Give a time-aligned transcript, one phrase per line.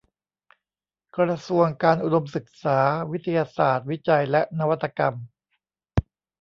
[1.17, 2.79] กระทรวงการอุดมศึกษา
[3.11, 5.15] วิทยาศาสตร์ วิจัยและนวัตกรรม